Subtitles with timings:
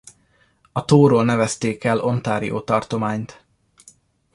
[0.71, 3.45] A tóról nevezték el Ontario tartományt.